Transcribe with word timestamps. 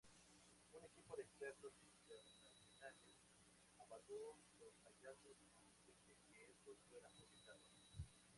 Un 0.73 0.83
equipo 0.83 1.15
de 1.15 1.21
expertos 1.21 1.73
internacionales 1.77 3.21
evaluó 3.85 4.35
los 4.59 4.73
hallazgos 4.83 5.37
antes 5.69 5.95
de 6.07 6.15
que 6.25 6.49
estos 6.51 6.79
fueran 6.89 7.11
publicados. 7.11 8.01